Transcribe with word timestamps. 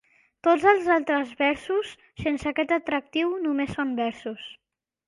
Tots 0.45 0.63
els 0.71 0.87
altres 0.95 1.35
versos, 1.43 1.93
sense 2.25 2.49
aquest 2.53 2.75
atractiu, 2.79 3.39
només 3.47 3.79
són 3.79 3.95
versos. 4.03 4.53